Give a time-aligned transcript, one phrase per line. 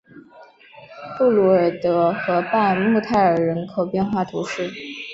[1.15, 4.67] 布卢尔德河畔穆泰尔人口变化图示